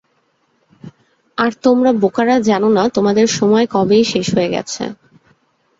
আর 1.37 1.51
তোমরা 1.63 1.91
বোকারা 2.01 2.35
জানো 2.49 2.69
না 2.77 2.83
তোমাদের 2.95 3.27
সময় 3.37 3.65
কবেই 3.75 4.03
শেষ 4.11 4.27
হয়ে 4.35 4.53
গেছে। 4.55 4.83